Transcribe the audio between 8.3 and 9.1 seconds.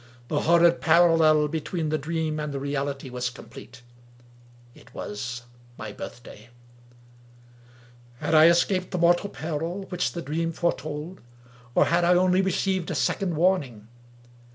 I escaped the